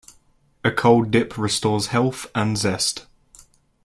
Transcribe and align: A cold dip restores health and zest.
A 0.63 0.71
cold 0.71 1.11
dip 1.11 1.37
restores 1.37 1.85
health 1.93 2.25
and 2.33 2.57
zest. 2.57 3.05